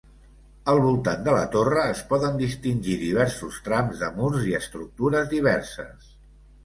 Al 0.71 0.79
voltant 0.85 1.19
de 1.27 1.35
la 1.35 1.43
torre 1.55 1.83
es 1.89 2.01
poden 2.13 2.41
distingir 2.41 2.97
diversos 3.03 3.59
trams 3.69 4.01
de 4.05 4.13
murs 4.17 4.51
i 4.55 4.59
estructures 4.61 5.31
diverses. 5.35 6.09